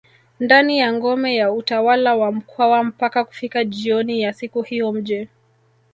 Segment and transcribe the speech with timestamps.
[0.39, 5.27] ndani ya ngome ya utawala wa mkwawa mpaka kufika jioni ya siku hiyo mji